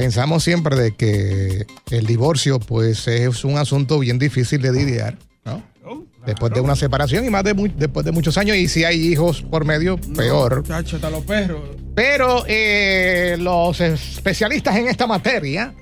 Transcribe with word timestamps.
Pensamos 0.00 0.42
siempre 0.42 0.76
de 0.76 0.92
que 0.92 1.66
el 1.90 2.06
divorcio 2.06 2.58
pues 2.58 3.06
es 3.06 3.44
un 3.44 3.58
asunto 3.58 3.98
bien 3.98 4.18
difícil 4.18 4.62
de 4.62 4.72
lidiar, 4.72 5.18
¿no? 5.44 5.62
Después 6.24 6.54
de 6.54 6.60
una 6.60 6.74
separación 6.74 7.26
y 7.26 7.30
más 7.30 7.44
de 7.44 7.52
después 7.76 8.06
de 8.06 8.12
muchos 8.12 8.38
años 8.38 8.56
y 8.56 8.66
si 8.66 8.84
hay 8.84 8.98
hijos 8.98 9.42
por 9.42 9.66
medio, 9.66 9.98
peor. 10.16 10.64
Chacho, 10.66 10.96
hasta 10.96 11.10
los 11.10 11.22
perros. 11.24 11.60
Pero 11.94 12.44
eh, 12.46 13.36
los 13.38 13.78
especialistas 13.82 14.74
en 14.76 14.88
esta 14.88 15.06
materia 15.06 15.74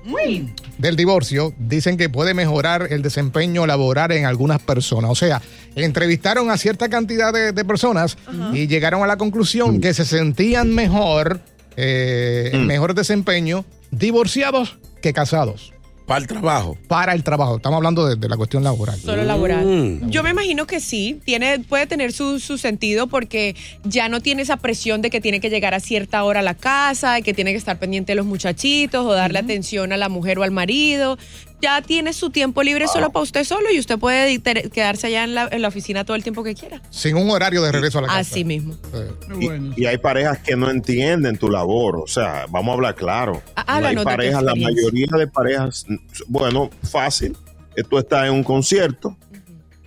del 0.77 0.97
divorcio 0.97 1.53
dicen 1.57 1.95
que 1.95 2.09
puede 2.09 2.33
mejorar 2.33 2.87
el 2.91 3.01
desempeño 3.01 3.65
laboral 3.65 4.11
en 4.11 4.25
algunas 4.25 4.61
personas. 4.61 5.11
O 5.11 5.15
sea, 5.15 5.41
entrevistaron 5.75 6.51
a 6.51 6.57
cierta 6.57 6.89
cantidad 6.89 7.31
de, 7.31 7.53
de 7.53 7.65
personas 7.65 8.17
y 8.53 8.67
llegaron 8.67 9.01
a 9.01 9.07
la 9.07 9.17
conclusión 9.17 9.79
que 9.79 9.93
se 9.93 10.03
sentían 10.03 10.75
mejor, 10.75 11.39
eh, 11.77 12.49
en 12.51 12.67
mejor 12.67 12.95
desempeño, 12.95 13.63
divorciados 13.91 14.77
que 15.01 15.13
casados. 15.13 15.73
Para 16.09 16.21
el 16.21 16.27
trabajo. 16.27 16.75
Para 16.87 17.13
el 17.13 17.23
trabajo. 17.23 17.57
Estamos 17.57 17.77
hablando 17.77 18.07
de, 18.07 18.15
de 18.15 18.27
la 18.27 18.35
cuestión 18.35 18.63
laboral. 18.63 18.99
Solo 18.99 19.23
laboral. 19.23 19.63
Mm. 19.63 20.09
Yo 20.09 20.23
me 20.23 20.31
imagino 20.31 20.65
que 20.65 20.79
sí, 20.79 21.21
tiene, 21.23 21.59
puede 21.59 21.85
tener 21.85 22.13
su, 22.13 22.39
su 22.39 22.57
sentido 22.57 23.05
porque 23.05 23.55
ya 23.83 24.09
no 24.09 24.19
tiene 24.19 24.41
esa 24.41 24.57
presión 24.57 25.03
de 25.03 25.11
que 25.11 25.21
tiene 25.21 25.39
que 25.39 25.51
llegar 25.51 25.75
a 25.75 25.79
cierta 25.79 26.23
hora 26.23 26.39
a 26.39 26.43
la 26.43 26.55
casa 26.55 27.19
y 27.19 27.21
que 27.21 27.35
tiene 27.35 27.51
que 27.51 27.57
estar 27.57 27.77
pendiente 27.77 28.13
de 28.13 28.15
los 28.15 28.25
muchachitos 28.25 29.05
o 29.05 29.13
darle 29.13 29.37
atención 29.37 29.93
a 29.93 29.97
la 29.97 30.09
mujer 30.09 30.39
o 30.39 30.43
al 30.43 30.49
marido. 30.49 31.19
Ya 31.61 31.81
tiene 31.81 32.13
su 32.13 32.29
tiempo 32.29 32.63
libre 32.63 32.87
solo 32.87 33.09
para 33.11 33.23
usted 33.23 33.43
solo 33.43 33.69
y 33.71 33.79
usted 33.79 33.99
puede 33.99 34.39
ter- 34.39 34.69
quedarse 34.71 35.07
allá 35.07 35.23
en 35.25 35.35
la, 35.35 35.49
en 35.51 35.61
la 35.61 35.67
oficina 35.67 36.05
todo 36.05 36.15
el 36.15 36.23
tiempo 36.23 36.43
que 36.43 36.55
quiera. 36.55 36.81
Sin 36.89 37.17
un 37.17 37.29
horario 37.29 37.61
de 37.61 37.71
regreso 37.71 37.99
a 37.99 38.01
la 38.03 38.07
casa. 38.07 38.19
Así 38.19 38.45
mismo. 38.45 38.75
Y, 39.75 39.81
y 39.83 39.85
hay 39.85 39.97
parejas 39.97 40.39
que 40.39 40.55
no 40.55 40.69
entienden 40.69 41.37
tu 41.37 41.49
labor. 41.49 41.97
O 41.97 42.07
sea, 42.07 42.45
vamos 42.49 42.71
a 42.71 42.73
hablar 42.75 42.95
claro. 42.95 43.41
Ah, 43.55 43.79
No 43.81 43.87
hay 43.87 43.95
parejas, 43.97 44.41
la 44.43 44.55
mayoría 44.55 45.07
de 45.17 45.27
parejas, 45.27 45.85
bueno, 46.27 46.69
fácil. 46.89 47.35
Tú 47.89 47.97
estás 47.97 48.25
en 48.27 48.33
un 48.33 48.43
concierto 48.43 49.15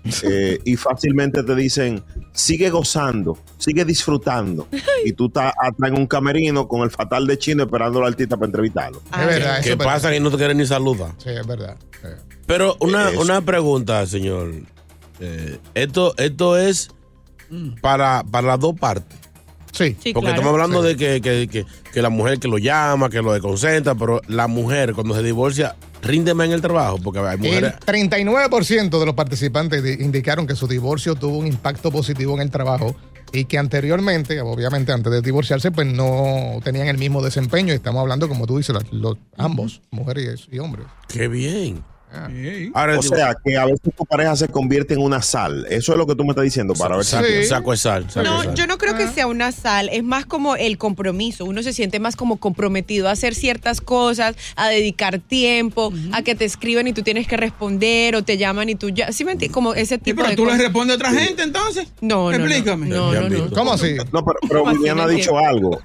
eh, 0.24 0.58
y 0.64 0.76
fácilmente 0.76 1.42
te 1.42 1.54
dicen, 1.54 2.02
sigue 2.32 2.70
gozando, 2.70 3.38
sigue 3.58 3.84
disfrutando. 3.84 4.66
Y 5.04 5.12
tú 5.12 5.26
estás 5.26 5.52
atrás 5.60 5.90
en 5.92 5.98
un 5.98 6.06
camerino 6.06 6.66
con 6.66 6.82
el 6.82 6.90
fatal 6.90 7.26
de 7.26 7.38
chino 7.38 7.62
esperando 7.64 8.00
al 8.00 8.06
artista 8.08 8.36
para 8.36 8.46
entrevistarlo. 8.46 9.00
Es 9.12 9.26
verdad, 9.26 9.54
eso 9.58 9.62
¿Qué 9.64 9.70
es 9.72 9.78
verdad. 9.78 9.92
pasa 9.94 10.10
que 10.10 10.20
no 10.20 10.30
te 10.30 10.36
quieren 10.36 10.58
ni 10.58 10.66
saludar? 10.66 11.12
Sí, 11.18 11.30
es 11.30 11.46
verdad. 11.46 11.76
Sí. 12.00 12.08
Pero 12.46 12.76
una, 12.80 13.10
una 13.10 13.40
pregunta, 13.42 14.04
señor. 14.06 14.52
Eh, 15.20 15.58
esto, 15.74 16.14
esto 16.16 16.58
es 16.58 16.90
para, 17.80 18.24
para 18.28 18.48
las 18.48 18.60
dos 18.60 18.74
partes. 18.78 19.18
Sí. 19.72 19.96
Sí, 20.02 20.12
Porque 20.12 20.26
claro. 20.28 20.40
estamos 20.42 20.52
hablando 20.52 20.82
Sí. 20.82 20.88
de 20.88 20.96
que, 20.96 21.20
que- 21.20 21.48
que- 21.48 21.66
que 21.92 22.02
la 22.02 22.10
mujer 22.10 22.38
que 22.38 22.48
lo 22.48 22.58
llama, 22.58 23.08
que 23.08 23.22
lo 23.22 23.32
desconcentra, 23.32 23.94
pero 23.94 24.20
la 24.28 24.46
mujer 24.48 24.92
cuando 24.94 25.14
se 25.14 25.22
divorcia, 25.22 25.76
rinde 26.02 26.34
más 26.34 26.46
en 26.48 26.52
el 26.52 26.60
trabajo. 26.60 26.98
Porque 27.02 27.20
hay 27.20 27.34
El 27.34 27.38
mujeres. 27.40 27.74
39% 27.86 28.98
de 29.00 29.06
los 29.06 29.14
participantes 29.14 29.82
di- 29.82 30.04
indicaron 30.04 30.46
que 30.46 30.54
su 30.56 30.66
divorcio 30.68 31.14
tuvo 31.14 31.38
un 31.38 31.46
impacto 31.46 31.90
positivo 31.90 32.34
en 32.34 32.40
el 32.42 32.50
trabajo 32.50 32.94
y 33.32 33.46
que 33.46 33.56
anteriormente, 33.58 34.40
obviamente 34.42 34.92
antes 34.92 35.10
de 35.10 35.22
divorciarse, 35.22 35.70
pues 35.70 35.86
no 35.86 36.58
tenían 36.62 36.88
el 36.88 36.98
mismo 36.98 37.22
desempeño. 37.22 37.72
Estamos 37.72 38.00
hablando, 38.02 38.28
como 38.28 38.46
tú 38.46 38.58
dices, 38.58 38.74
los, 38.74 38.92
los- 38.92 39.16
ambos, 39.38 39.80
mujeres 39.90 40.46
y 40.50 40.58
hombres. 40.58 40.86
Qué 41.08 41.28
bien. 41.28 41.82
Ah. 42.14 42.28
Ahora, 42.74 42.98
O 42.98 43.02
sea, 43.02 43.34
que 43.42 43.56
a 43.56 43.64
veces 43.64 43.80
tu 43.96 44.04
pareja 44.04 44.36
se 44.36 44.48
convierte 44.48 44.94
en 44.94 45.00
una 45.00 45.22
sal. 45.22 45.66
Eso 45.70 45.92
es 45.92 45.98
lo 45.98 46.06
que 46.06 46.14
tú 46.14 46.24
me 46.24 46.30
estás 46.30 46.44
diciendo 46.44 46.74
para 46.74 46.96
ver 46.96 47.04
si... 47.04 47.12
saco, 47.12 47.26
Sí. 47.26 47.44
saco 47.46 47.70
de 47.70 47.76
sal. 47.78 48.10
saco 48.10 48.26
No, 48.28 48.42
sal. 48.42 48.54
yo 48.54 48.66
no 48.66 48.76
creo 48.78 48.94
que 48.96 49.08
sea 49.08 49.26
una 49.26 49.50
sal, 49.52 49.88
es 49.90 50.04
más 50.04 50.26
como 50.26 50.56
el 50.56 50.76
compromiso. 50.78 51.44
Uno 51.46 51.62
se 51.62 51.72
siente 51.72 52.00
más 52.00 52.14
como 52.16 52.36
comprometido 52.38 53.08
a 53.08 53.12
hacer 53.12 53.34
ciertas 53.34 53.80
cosas, 53.80 54.36
a 54.56 54.68
dedicar 54.68 55.18
tiempo, 55.20 55.92
a 56.12 56.22
que 56.22 56.34
te 56.34 56.44
escriben 56.44 56.86
y 56.86 56.92
tú 56.92 57.02
tienes 57.02 57.26
que 57.26 57.36
responder 57.36 58.14
o 58.16 58.22
te 58.22 58.36
llaman 58.36 58.68
y 58.68 58.74
tú 58.74 58.90
ya. 58.90 59.10
¿Sí 59.12 59.24
me 59.24 59.32
entiendes? 59.32 59.54
Como 59.54 59.74
ese 59.74 59.94
Sí, 59.96 60.00
tipo 60.02 60.16
pero 60.18 60.30
de 60.30 60.36
tú 60.36 60.42
le 60.44 60.50
cosas. 60.52 60.62
respondes 60.64 60.94
a 60.94 60.96
otra 60.96 61.12
gente 61.12 61.42
entonces. 61.42 61.88
No, 62.00 62.30
no. 62.30 62.36
Explícame. 62.36 62.86
No, 62.88 63.12
Ya 63.12 63.20
no, 63.20 63.26
han 63.26 63.32
no. 63.32 63.38
visto. 63.42 63.56
¿Cómo 63.56 63.72
así? 63.72 63.94
No, 64.12 64.24
pero, 64.24 64.38
pero 64.48 64.60
¿Cómo 64.60 64.68
así? 64.70 64.78
Viviana 64.78 65.02
ha 65.04 65.06
No 65.06 65.12
dicho 65.12 65.38
algo. 65.38 65.80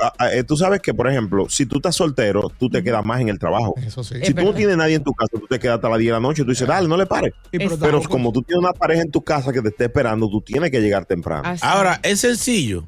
Ah, 0.00 0.12
ah, 0.18 0.32
eh, 0.32 0.44
tú 0.44 0.56
sabes 0.56 0.80
que, 0.80 0.94
por 0.94 1.08
ejemplo, 1.08 1.46
si 1.48 1.66
tú 1.66 1.76
estás 1.76 1.94
soltero, 1.96 2.50
tú 2.58 2.68
te 2.70 2.82
quedas 2.82 3.04
más 3.04 3.20
en 3.20 3.28
el 3.28 3.38
trabajo. 3.38 3.74
Eso 3.76 4.02
sí. 4.04 4.14
Es 4.20 4.28
Si 4.28 4.34
tú 4.34 4.42
no 4.44 4.54
tienes 4.54 4.76
nadie 4.76 4.94
en 4.96 5.04
tu 5.04 5.12
casa, 5.12 5.30
tú 5.32 5.46
te 5.46 5.58
quedas 5.58 5.76
hasta 5.76 5.88
las 5.88 5.98
10 5.98 6.08
de 6.08 6.12
la 6.12 6.20
noche 6.20 6.42
y 6.42 6.44
tú 6.44 6.50
dices, 6.50 6.66
dale, 6.66 6.88
no 6.88 6.96
le 6.96 7.06
pares. 7.06 7.32
Sí, 7.50 7.58
pero 7.58 7.64
Es- 7.74 7.78
Pero 7.80 7.90
tampoco- 7.92 8.08
como 8.10 8.32
tú 8.32 8.42
tienes 8.42 8.62
una 8.62 8.72
pareja 8.72 9.02
en 9.02 9.10
tu 9.10 9.22
casa 9.22 9.52
que 9.52 9.60
te 9.62 9.68
está 9.68 9.84
esperando, 9.84 10.28
tú 10.28 10.40
tienes 10.40 10.70
que 10.70 10.80
llegar 10.80 11.04
temprano. 11.04 11.42
Así. 11.44 11.62
Ahora, 11.66 12.00
es 12.02 12.20
sencillo. 12.20 12.84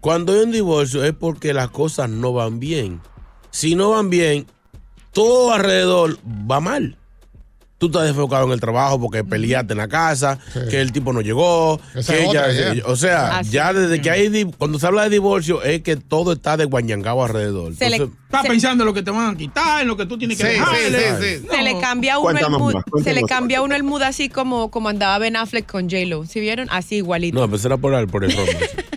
Cuando 0.00 0.32
hay 0.32 0.40
un 0.40 0.52
divorcio 0.52 1.04
es 1.04 1.12
porque 1.14 1.52
las 1.54 1.70
cosas 1.70 2.10
no 2.10 2.32
van 2.32 2.58
bien. 2.60 3.00
Si 3.50 3.74
no 3.74 3.90
van 3.90 4.10
bien, 4.10 4.46
todo 5.12 5.52
alrededor 5.52 6.16
va 6.50 6.60
mal. 6.60 6.96
Tú 7.82 7.86
estás 7.86 8.08
enfocado 8.08 8.46
en 8.46 8.52
el 8.52 8.60
trabajo 8.60 9.00
porque 9.00 9.24
peleaste 9.24 9.72
en 9.72 9.78
la 9.78 9.88
casa, 9.88 10.38
que 10.70 10.80
el 10.80 10.92
tipo 10.92 11.12
no 11.12 11.20
llegó, 11.20 11.80
Esa 11.96 12.14
que 12.14 12.26
otra, 12.26 12.48
ella- 12.52 12.84
o 12.86 12.94
sea, 12.94 13.38
Así 13.38 13.50
ya 13.50 13.72
desde 13.72 14.00
que 14.00 14.08
hay 14.08 14.44
cuando 14.56 14.78
se 14.78 14.86
habla 14.86 15.02
de 15.02 15.10
divorcio 15.10 15.64
es 15.64 15.82
que 15.82 15.96
todo 15.96 16.32
está 16.34 16.56
de 16.56 16.64
guañangado 16.66 17.24
alrededor. 17.24 17.74
Se 17.74 17.90
le- 17.90 17.96
Entonces, 17.96 18.18
Estás 18.32 18.42
Se- 18.44 18.48
pensando 18.48 18.84
en 18.84 18.86
lo 18.86 18.94
que 18.94 19.02
te 19.02 19.10
van 19.10 19.34
a 19.34 19.36
quitar, 19.36 19.82
en 19.82 19.88
lo 19.88 19.96
que 19.96 20.06
tú 20.06 20.16
tienes 20.16 20.38
que 20.38 20.44
Sí, 20.44 20.52
sí, 20.52 20.58
dejarle. 20.58 21.00
sí, 21.00 21.40
sí. 21.42 21.46
Se 21.50 21.62
le 21.62 21.78
cambia 21.80 22.14
a 22.14 22.18
uno 22.18 22.30
el 22.38 22.50
mood, 22.50 22.72
más, 22.74 22.84
se 23.04 23.12
le 23.12 23.20
más. 23.22 23.28
cambia 23.28 23.58
a 23.58 23.62
uno 23.62 23.74
el 23.74 23.82
mood 23.82 24.00
así 24.02 24.28
como, 24.30 24.70
como 24.70 24.88
andaba 24.88 25.18
Ben 25.18 25.36
Affleck 25.36 25.70
con 25.70 25.90
J-Lo. 25.90 26.24
¿Sí 26.24 26.40
vieron? 26.40 26.66
Así 26.70 26.94
igualito. 26.96 27.36
no, 27.38 27.44
empecé 27.44 27.70
a 27.70 27.76
por 27.76 27.92
el, 27.92 28.06
por 28.06 28.24
el 28.24 28.30
romance. 28.34 28.70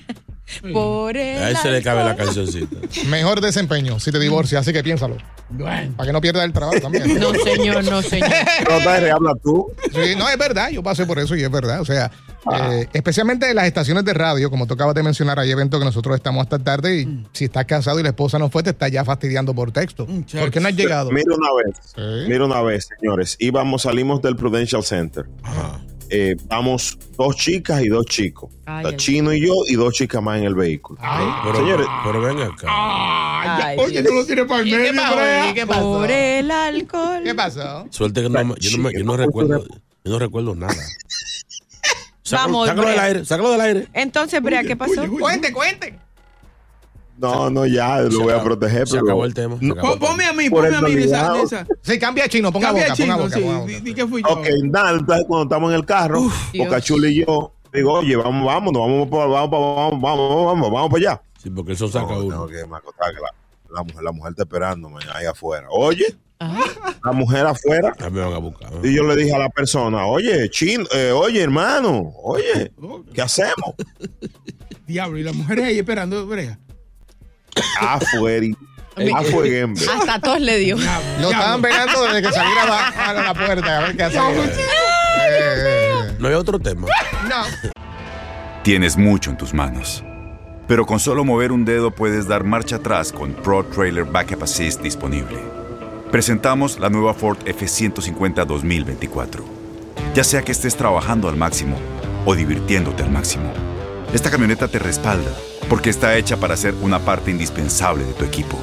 Por 0.62 1.18
el 1.18 1.44
A 1.44 1.50
él 1.50 1.58
se 1.58 1.72
le 1.72 1.82
cabe 1.82 2.04
la 2.04 2.16
cancioncita. 2.16 2.76
Mejor 3.08 3.42
desempeño 3.42 4.00
si 4.00 4.12
te 4.12 4.20
divorcias, 4.20 4.62
así 4.62 4.74
que 4.74 4.84
piénsalo. 4.84 5.18
Bueno. 5.50 5.94
Para 5.96 6.08
que 6.08 6.14
no 6.14 6.22
pierdas 6.22 6.44
el 6.46 6.54
trabajo 6.54 6.80
también. 6.82 7.20
No, 7.20 7.34
señor, 7.36 7.84
no, 7.84 8.02
señor. 8.02 8.30
No 8.70 8.78
te 8.80 9.12
habla 9.12 9.34
tú. 9.44 9.68
Sí, 9.94 10.16
no, 10.18 10.28
es 10.30 10.38
verdad, 10.38 10.70
yo 10.70 10.82
pasé 10.82 11.06
por 11.06 11.20
eso 11.20 11.36
y 11.36 11.44
es 11.44 11.52
verdad. 11.52 11.82
O 11.82 11.86
sea, 11.86 12.10
eh, 12.72 12.88
especialmente 12.94 13.50
en 13.50 13.56
las 13.56 13.66
estaciones 13.66 14.04
de 14.06 14.14
radio, 14.14 14.50
como 14.50 14.66
tú 14.66 14.74
acabas 14.74 14.96
de 14.96 15.04
mencionar, 15.04 15.40
hay 15.40 15.52
eventos 15.52 15.80
que 15.80 15.86
nosotros 15.86 16.16
estamos 16.16 16.42
hasta 16.44 16.58
tarde 16.60 17.02
y 17.02 17.26
si 17.32 17.46
estás 17.46 17.66
casado 17.66 18.00
y 18.00 18.04
la 18.04 18.10
esposa 18.10 18.40
no 18.40 18.50
fue, 18.50 18.64
te 18.64 18.72
está 18.72 18.88
ya 18.88 19.06
fastidiando 19.06 19.54
por 19.54 19.72
texto. 19.72 20.08
¿Por 20.08 20.52
qué 20.52 20.60
no 20.60 20.68
has 20.68 20.76
llegado? 20.76 21.12
Mira 21.12 21.36
una 21.36 21.50
vez, 21.54 21.78
Sí. 21.96 22.28
mira 22.30 22.46
una 22.46 22.62
vez, 22.62 22.88
señores. 23.00 23.36
Íbamos, 23.40 23.84
salimos 23.84 24.22
del 24.24 24.36
Prudential 24.36 24.84
Center. 24.84 25.26
Eh, 26.10 26.36
vamos 26.48 26.98
dos 27.18 27.36
chicas 27.36 27.84
y 27.84 27.88
dos 27.90 28.06
chicos. 28.06 28.52
Ay, 28.66 28.86
ay, 28.88 28.98
Chino 28.98 29.34
y 29.34 29.46
yo 29.46 29.54
y 29.68 29.76
dos 29.76 29.94
chicas 29.94 30.22
más 30.22 30.38
en 30.40 30.46
el 30.46 30.56
vehículo. 30.56 31.00
Pero, 31.44 31.56
Señores, 31.56 31.88
pero 32.04 32.22
ven 32.22 32.42
acá. 32.42 32.68
Ay, 32.68 33.78
Oye, 33.80 34.04
tú 34.04 34.14
lo 34.14 34.26
tienes 34.26 34.46
para 34.46 34.62
el 34.62 34.68
¿Y 34.68 34.72
qué 34.72 34.78
medio, 34.94 35.54
qué 35.54 35.68
pasó? 35.68 35.82
Por 35.82 36.12
el 36.12 36.52
alcohol. 36.52 37.22
¿Qué 37.24 37.36
pasó? 37.36 37.88
Suerte 37.92 38.22
que 38.24 38.30
no, 38.30 38.44
me- 38.46 38.56
yo, 38.60 38.78
no 38.78 38.84
me- 38.84 38.94
yo 38.94 39.04
no 39.04 39.18
recuerdo, 39.18 39.64
yo 40.04 40.12
no 40.12 40.20
recuerdo 40.20 40.56
nada. 40.56 40.74
Sácalo, 42.24 42.48
Vamos, 42.54 42.68
sácalo 42.70 42.90
del 42.90 43.00
aire, 43.00 43.26
sácalo 43.26 43.52
del 43.52 43.62
aire. 43.62 43.88
Entonces, 43.94 44.42
Brea, 44.42 44.64
¿qué 44.64 44.76
pasó? 44.76 44.94
Oye, 45.02 45.10
oye. 45.10 45.20
Cuente, 45.20 45.54
cuente. 45.54 46.00
No, 47.18 47.50
no, 47.50 47.66
ya 47.66 48.02
lo 48.02 48.12
Se 48.12 48.18
voy 48.18 48.34
a 48.34 48.44
proteger. 48.44 48.88
Se 48.88 48.94
pero- 48.96 49.06
acabó 49.06 49.26
el 49.26 49.34
tema. 49.34 49.58
se. 49.60 49.74
Ponme 49.98 50.26
a 50.26 50.34
mí, 50.34 50.50
ponme 50.50 50.76
a 50.76 50.82
mí 50.82 50.92
en 50.94 51.00
esa. 51.00 51.34
Sí, 51.82 51.98
cambia 52.00 52.28
chino, 52.28 52.52
ponga 52.52 52.68
Cambia 52.68 52.84
boca, 52.90 52.96
ponga 52.96 53.06
chino, 53.14 53.18
boca, 53.18 53.36
sí. 53.36 53.42
ponga 53.42 53.58
boca. 53.60 53.72
Di, 53.72 53.80
di 53.80 53.94
que 53.94 54.08
fui 54.08 54.22
yo. 54.22 54.30
Ok, 54.30 54.48
nada, 54.66 54.92
entonces 54.92 55.26
cuando 55.28 55.44
estamos 55.44 55.70
en 55.72 55.76
el 55.78 55.86
carro, 55.86 56.22
Dios. 56.52 56.66
Boca 56.68 56.82
Chula 56.82 57.08
y 57.10 57.26
yo, 57.26 57.52
digo, 57.74 57.94
oye, 57.94 58.16
vamos, 58.16 58.46
vámonos, 58.46 58.82
vamos, 58.82 59.10
vamos, 59.10 59.10
pa- 59.10 59.26
vamos, 59.28 60.02
vamos, 60.02 60.46
vamos, 60.46 60.72
vamos 60.72 60.90
para 60.92 61.12
allá. 61.12 61.22
Sí, 61.42 61.50
porque 61.50 61.74
eso 61.74 61.88
saca 61.88 62.14
No, 62.14 62.20
uno. 62.20 62.30
tengo 62.30 62.48
que 62.48 62.66
me 62.70 62.78
acostar, 62.78 63.14
que 63.14 63.22
la, 63.22 63.30
la 63.76 63.84
mujer, 63.84 64.04
la 64.04 64.12
mujer 64.12 64.32
está 64.32 64.44
esperándome 64.44 65.00
ahí 65.14 65.26
afuera. 65.26 65.68
Oye, 65.70 66.06
Ah. 66.38 66.60
la 67.04 67.12
mujer 67.14 67.46
afuera. 67.48 67.94
Ya 67.98 68.10
me 68.10 68.20
van 68.20 68.34
a 68.34 68.38
buscar. 68.40 68.70
¿no? 68.74 68.86
Y 68.86 68.94
yo 68.94 69.04
le 69.04 69.16
dije 69.16 69.34
a 69.34 69.40
la 69.40 69.50
persona, 69.50 70.06
oye, 70.06 70.50
chin, 70.50 70.86
eh, 70.94 71.12
oye, 71.16 71.42
hermano, 71.42 72.12
oye, 72.24 72.74
¿qué 73.14 73.22
hacemos? 73.22 73.74
Diablo, 74.86 75.18
y 75.18 75.24
las 75.24 75.34
mujeres 75.34 75.66
ahí 75.66 75.80
esperando, 75.80 76.26
Brea. 76.28 76.60
Afuera. 77.80 78.48
Afuera. 79.16 79.68
Hasta 80.00 80.20
tos 80.20 80.40
le 80.40 80.58
dio. 80.58 80.78
Lo 81.20 81.30
estaban 81.32 81.62
velando 81.62 82.04
desde 82.04 82.22
que 82.22 82.32
saliera 82.34 82.88
a, 82.90 83.10
a 83.10 83.14
la 83.14 83.34
puerta 83.34 83.78
a 83.78 83.82
ver 83.82 83.98
qué 83.98 84.04
hacía. 84.04 84.22
Eh, 85.28 86.16
No 86.20 86.28
hay 86.28 86.34
otro 86.34 86.60
tema. 86.60 86.88
no. 87.28 87.72
Tienes 88.64 88.98
mucho 88.98 89.30
en 89.30 89.38
tus 89.38 89.54
manos. 89.54 90.04
Pero 90.68 90.86
con 90.88 91.00
solo 91.00 91.24
mover 91.24 91.52
un 91.52 91.66
dedo 91.66 91.92
puedes 91.92 92.28
dar 92.28 92.44
marcha 92.44 92.78
atrás 92.78 93.12
con 93.12 93.34
Pro 93.34 93.64
Trailer 93.66 94.06
Backup 94.06 94.42
Assist 94.44 94.82
disponible. 94.82 95.38
Presentamos 96.12 96.80
la 96.80 96.90
nueva 96.90 97.14
Ford 97.14 97.38
F150 97.46 98.46
2024. 98.46 99.44
Ya 100.16 100.24
sea 100.24 100.42
que 100.42 100.52
estés 100.52 100.76
trabajando 100.76 101.30
al 101.30 101.36
máximo 101.36 101.78
o 102.26 102.34
divirtiéndote 102.34 103.04
al 103.04 103.12
máximo, 103.12 103.52
esta 104.14 104.32
camioneta 104.32 104.68
te 104.68 104.80
respalda 104.80 105.30
porque 105.70 105.90
está 105.90 106.16
hecha 106.18 106.38
para 106.38 106.56
ser 106.58 106.74
una 106.82 107.00
parte 107.00 107.32
indispensable 107.32 108.04
de 108.04 108.14
tu 108.14 108.26
equipo. 108.26 108.58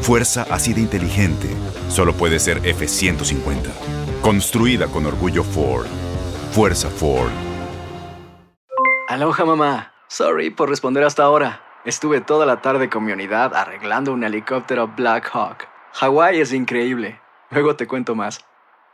Fuerza 0.00 0.46
así 0.50 0.72
de 0.74 0.80
inteligente 0.80 1.48
solo 1.88 2.14
puede 2.14 2.38
ser 2.38 2.62
F150. 2.62 3.70
Construida 4.22 4.86
con 4.86 5.06
orgullo 5.06 5.44
Ford. 5.44 5.86
Fuerza 6.52 6.88
Ford. 6.90 7.30
Aloha 9.08 9.44
mamá. 9.44 9.92
Sorry 10.08 10.50
por 10.50 10.68
responder 10.68 11.04
hasta 11.04 11.22
ahora. 11.22 11.60
Estuve 11.84 12.20
toda 12.20 12.46
la 12.46 12.60
tarde 12.60 12.88
con 12.88 13.04
mi 13.04 13.12
unidad 13.12 13.54
arreglando 13.54 14.12
un 14.12 14.24
helicóptero 14.24 14.88
Black 14.88 15.28
Hawk. 15.32 15.66
Hawái 15.94 16.40
es 16.40 16.52
increíble. 16.52 17.20
Luego 17.50 17.76
te 17.76 17.86
cuento 17.86 18.14
más. 18.14 18.40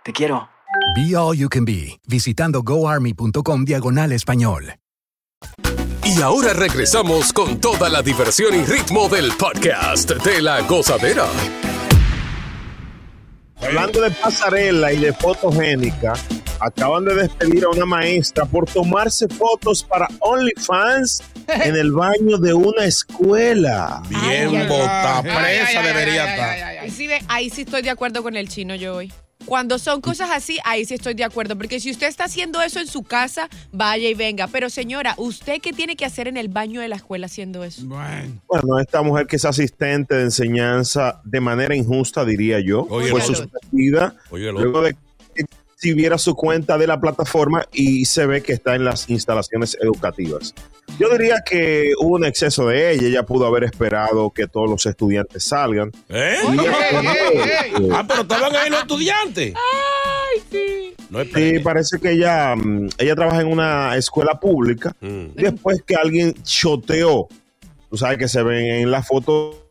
Te 0.04 0.12
quiero. 0.12 0.48
Be 0.96 1.16
All 1.16 1.36
You 1.36 1.48
Can 1.48 1.64
Be, 1.64 2.00
visitando 2.06 2.62
goarmy.com 2.62 3.64
diagonal 3.64 4.12
español. 4.12 4.74
Y 6.18 6.20
ahora 6.20 6.52
regresamos 6.52 7.32
con 7.32 7.60
toda 7.60 7.88
la 7.88 8.02
diversión 8.02 8.52
y 8.52 8.64
ritmo 8.64 9.08
del 9.08 9.30
podcast 9.38 10.10
de 10.10 10.42
la 10.42 10.62
gozadera. 10.62 11.26
Hablando 13.62 14.00
de 14.00 14.10
pasarela 14.10 14.92
y 14.92 14.98
de 14.98 15.12
fotogénica, 15.12 16.14
acaban 16.58 17.04
de 17.04 17.14
despedir 17.14 17.64
a 17.66 17.68
una 17.68 17.84
maestra 17.84 18.46
por 18.46 18.68
tomarse 18.68 19.28
fotos 19.28 19.84
para 19.84 20.08
OnlyFans 20.18 21.22
en 21.46 21.76
el 21.76 21.92
baño 21.92 22.38
de 22.38 22.52
una 22.52 22.84
escuela. 22.84 24.02
Bien 24.08 24.48
Ay, 24.56 24.66
bota 24.66 25.18
ay, 25.18 25.22
presa 25.22 25.80
ay, 25.80 25.86
debería 25.86 26.24
ay, 26.24 26.30
estar. 26.30 26.50
ay, 26.50 26.60
ay, 26.62 26.76
ay. 26.78 26.90
Sí, 26.90 27.08
ahí 27.28 27.48
sí 27.50 27.62
estoy 27.62 27.82
de 27.82 27.90
acuerdo 27.90 28.24
con 28.24 28.36
el 28.36 28.48
chino 28.48 28.74
yo 28.74 28.96
hoy. 28.96 29.12
Cuando 29.48 29.78
son 29.78 30.02
cosas 30.02 30.28
así, 30.30 30.58
ahí 30.62 30.84
sí 30.84 30.92
estoy 30.92 31.14
de 31.14 31.24
acuerdo. 31.24 31.56
Porque 31.56 31.80
si 31.80 31.90
usted 31.90 32.06
está 32.06 32.24
haciendo 32.24 32.60
eso 32.60 32.80
en 32.80 32.86
su 32.86 33.02
casa, 33.02 33.48
vaya 33.72 34.06
y 34.06 34.12
venga. 34.12 34.46
Pero 34.46 34.68
señora, 34.68 35.14
¿usted 35.16 35.62
qué 35.62 35.72
tiene 35.72 35.96
que 35.96 36.04
hacer 36.04 36.28
en 36.28 36.36
el 36.36 36.48
baño 36.48 36.82
de 36.82 36.88
la 36.88 36.96
escuela 36.96 37.26
haciendo 37.26 37.64
eso? 37.64 37.80
Bueno. 37.86 38.42
Bueno, 38.46 38.78
esta 38.78 39.00
mujer 39.00 39.26
que 39.26 39.36
es 39.36 39.46
asistente 39.46 40.16
de 40.16 40.24
enseñanza 40.24 41.22
de 41.24 41.40
manera 41.40 41.74
injusta, 41.74 42.26
diría 42.26 42.60
yo, 42.60 42.86
Oye, 42.90 43.08
fue 43.10 43.22
suspendida 43.22 44.14
luego 44.30 44.82
de 44.82 44.94
que 45.80 45.88
exhibiera 45.88 46.18
su 46.18 46.34
cuenta 46.34 46.76
de 46.78 46.86
la 46.86 47.00
plataforma 47.00 47.66
y 47.72 48.04
se 48.04 48.26
ve 48.26 48.42
que 48.42 48.52
está 48.52 48.74
en 48.74 48.84
las 48.84 49.08
instalaciones 49.08 49.76
educativas. 49.80 50.54
Yo 50.98 51.08
diría 51.10 51.36
que 51.48 51.92
hubo 52.00 52.16
un 52.16 52.24
exceso 52.24 52.66
de 52.68 52.92
ella, 52.92 53.06
ella 53.06 53.22
pudo 53.22 53.46
haber 53.46 53.64
esperado 53.64 54.30
que 54.30 54.46
todos 54.48 54.68
los 54.68 54.86
estudiantes 54.86 55.44
salgan. 55.44 55.92
¿Eh? 56.08 56.36
Y 56.48 56.52
ella- 56.52 56.72
eh, 56.92 57.88
Ah, 57.92 58.04
pero 58.08 58.22
estaban 58.22 58.54
ahí 58.56 58.70
los 58.70 58.80
estudiantes. 58.80 59.54
Ay, 59.54 60.42
sí. 60.50 60.94
No 61.10 61.20
es 61.20 61.28
Sí, 61.32 61.58
parece 61.60 61.98
que 62.00 62.12
ella, 62.12 62.54
mm, 62.56 62.88
ella 62.98 63.14
trabaja 63.14 63.40
en 63.40 63.48
una 63.48 63.96
escuela 63.96 64.38
pública. 64.40 64.94
Mm. 65.00 65.26
Después 65.36 65.82
que 65.86 65.94
alguien 65.94 66.34
choteó, 66.42 67.28
tú 67.88 67.96
sabes 67.96 68.18
que 68.18 68.28
se 68.28 68.42
ven 68.42 68.64
en 68.66 68.90
la 68.90 69.02
foto. 69.02 69.67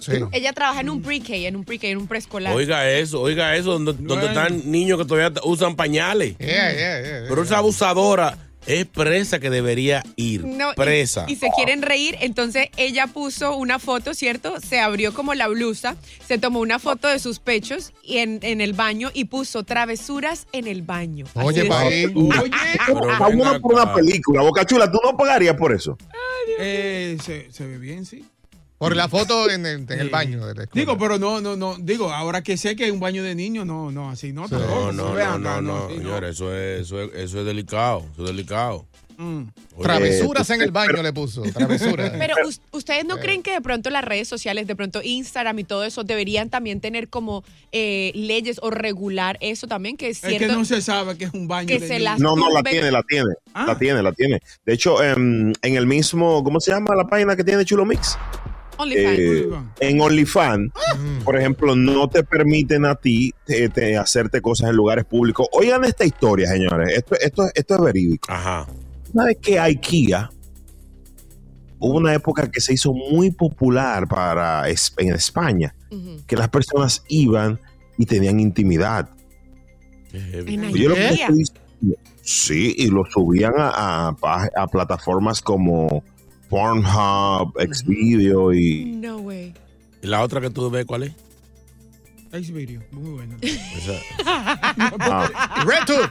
Sí. 0.00 0.12
Ella 0.32 0.52
trabaja 0.52 0.80
en 0.80 0.90
un 0.90 1.02
pre-K, 1.02 1.34
en 1.34 1.56
un 1.56 1.64
pre-K, 1.64 1.88
en 1.88 1.98
un 1.98 2.06
preescolar. 2.06 2.54
Oiga 2.54 2.90
eso, 2.90 3.20
oiga 3.20 3.54
eso, 3.56 3.78
donde, 3.78 3.92
donde 3.92 4.26
están 4.26 4.70
niños 4.70 4.98
que 4.98 5.04
todavía 5.04 5.40
usan 5.44 5.76
pañales. 5.76 6.36
Yeah, 6.38 6.72
yeah, 6.72 7.02
yeah, 7.02 7.24
Pero 7.28 7.42
esa 7.42 7.58
abusadora 7.58 8.36
es 8.66 8.86
presa 8.86 9.38
que 9.38 9.50
debería 9.50 10.02
ir. 10.16 10.44
No, 10.44 10.72
presa. 10.74 11.24
Y, 11.28 11.36
se 11.36 11.50
quieren 11.50 11.82
reír, 11.82 12.16
entonces 12.20 12.68
ella 12.76 13.06
puso 13.06 13.56
una 13.56 13.78
foto, 13.78 14.14
¿cierto? 14.14 14.60
Se 14.60 14.80
abrió 14.80 15.14
como 15.14 15.34
la 15.34 15.48
blusa, 15.48 15.96
se 16.26 16.38
tomó 16.38 16.60
una 16.60 16.78
foto 16.78 17.08
de 17.08 17.18
sus 17.18 17.38
pechos 17.38 17.92
y 18.02 18.18
en, 18.18 18.40
en 18.42 18.60
el 18.60 18.72
baño 18.72 19.10
y 19.14 19.24
puso 19.24 19.64
travesuras 19.64 20.46
en 20.52 20.66
el 20.66 20.82
baño. 20.82 21.26
Oye, 21.34 21.68
ahí. 21.72 22.04
Oye, 22.06 22.14
uno 22.14 23.60
por 23.60 23.74
una 23.74 23.94
película. 23.94 24.42
Boca 24.42 24.64
Chula, 24.64 24.90
¿tú 24.90 24.98
no 25.04 25.16
pagarías 25.16 25.56
por 25.56 25.72
eso? 25.74 25.96
eh, 26.58 27.16
se, 27.24 27.50
se 27.50 27.66
ve 27.66 27.78
bien, 27.78 28.04
sí. 28.04 28.24
Por 28.80 28.96
la 28.96 29.08
foto 29.10 29.50
en 29.50 29.66
el, 29.66 29.80
en 29.90 30.00
el 30.00 30.08
baño 30.08 30.46
de 30.46 30.54
la 30.54 30.62
escuela. 30.62 30.86
Digo, 30.86 30.96
pero 30.98 31.18
no, 31.18 31.38
no, 31.42 31.54
no. 31.54 31.76
Digo, 31.78 32.10
ahora 32.10 32.42
que 32.42 32.56
sé 32.56 32.74
que 32.76 32.84
hay 32.84 32.90
un 32.90 32.98
baño 32.98 33.22
de 33.22 33.34
niños, 33.34 33.66
no, 33.66 33.92
no, 33.92 34.08
así 34.08 34.32
no. 34.32 34.48
tampoco. 34.48 34.90
No, 34.92 35.38
no, 35.38 35.60
no, 35.60 35.88
señores, 35.90 36.30
eso 36.30 36.56
es, 36.56 36.80
eso 36.86 37.02
es, 37.02 37.10
eso 37.14 37.40
es 37.40 37.44
delicado, 37.46 38.06
eso 38.14 38.22
es 38.24 38.28
delicado. 38.30 38.86
Mm. 39.18 39.48
Oye, 39.74 39.82
Travesuras 39.82 40.48
en 40.48 40.62
el 40.62 40.70
baño 40.70 41.02
le 41.02 41.12
puso. 41.12 41.42
Travesuras. 41.42 42.10
Pero 42.18 42.34
us- 42.48 42.62
ustedes 42.72 43.04
no 43.04 43.18
creen 43.18 43.42
que 43.42 43.50
de 43.52 43.60
pronto 43.60 43.90
las 43.90 44.02
redes 44.02 44.26
sociales, 44.28 44.66
de 44.66 44.74
pronto 44.74 45.02
Instagram 45.04 45.58
y 45.58 45.64
todo 45.64 45.84
eso 45.84 46.02
deberían 46.02 46.48
también 46.48 46.80
tener 46.80 47.10
como 47.10 47.44
eh, 47.72 48.12
leyes 48.14 48.60
o 48.62 48.70
regular 48.70 49.36
eso 49.42 49.66
también, 49.66 49.98
que 49.98 50.08
es 50.08 50.24
Es 50.24 50.30
cierto. 50.30 50.46
que 50.48 50.52
no 50.54 50.64
se 50.64 50.80
sabe 50.80 51.18
que 51.18 51.26
es 51.26 51.34
un 51.34 51.46
baño 51.48 51.66
que 51.68 51.80
de 51.80 51.86
se 51.86 51.98
niños. 51.98 52.04
las- 52.12 52.18
No, 52.20 52.34
no, 52.34 52.48
la 52.50 52.62
tiene, 52.62 52.90
la 52.90 53.02
tiene. 53.02 53.28
Ah. 53.52 53.66
La 53.66 53.78
tiene, 53.78 54.02
la 54.02 54.12
tiene. 54.12 54.40
De 54.64 54.72
hecho, 54.72 55.02
em, 55.04 55.52
en 55.60 55.76
el 55.76 55.86
mismo, 55.86 56.42
¿cómo 56.42 56.58
se 56.58 56.70
llama 56.70 56.96
la 56.96 57.04
página 57.06 57.36
que 57.36 57.44
tiene 57.44 57.62
Chulo 57.66 57.84
Mix? 57.84 58.16
Eh, 58.88 59.48
en 59.80 60.00
OnlyFans, 60.00 60.70
Mm. 60.98 61.22
por 61.24 61.36
ejemplo, 61.38 61.74
no 61.76 62.08
te 62.08 62.22
permiten 62.24 62.84
a 62.84 62.94
ti 62.94 63.32
te- 63.44 63.68
te 63.68 63.96
hacerte 63.96 64.40
cosas 64.40 64.70
en 64.70 64.76
lugares 64.76 65.04
públicos. 65.04 65.46
Oigan 65.52 65.84
esta 65.84 66.04
historia, 66.04 66.48
señores. 66.48 66.96
Esto, 66.96 67.14
esto, 67.20 67.42
esto 67.54 67.74
es 67.76 67.80
verídico. 67.82 68.32
Ajá. 68.32 68.66
Una 69.12 69.24
vez 69.24 69.38
que 69.40 69.58
IKEA 69.58 70.30
hubo 71.78 71.96
una 71.98 72.14
época 72.14 72.50
que 72.50 72.60
se 72.60 72.74
hizo 72.74 72.92
muy 72.92 73.30
popular 73.30 74.06
para 74.06 74.68
en 74.68 75.14
España, 75.14 75.74
que 76.26 76.36
las 76.36 76.48
personas 76.48 77.02
iban 77.08 77.58
y 77.98 78.06
tenían 78.06 78.38
intimidad. 78.40 79.08
En 80.12 80.70
Yo 80.72 80.90
lo 80.90 80.94
que 80.94 81.06
IKEA. 81.06 81.26
estoy 81.26 81.38
diciendo- 81.38 81.60
sí, 82.22 82.74
y 82.76 82.88
lo 82.88 83.04
subían 83.06 83.54
a, 83.56 84.08
a 84.56 84.66
plataformas 84.66 85.40
como 85.40 86.04
Pornhub, 86.50 87.52
Xvideo 87.72 88.52
y 88.52 88.84
No 88.96 89.18
way. 89.18 89.54
¿Y 90.02 90.06
la 90.08 90.20
otra 90.22 90.40
que 90.42 90.50
tú 90.50 90.68
ves 90.70 90.84
cuál 90.84 91.04
es? 91.04 91.12
Xvideo, 92.32 92.80
muy 92.92 93.18
ah, 94.26 95.64
RedTube. 95.66 96.10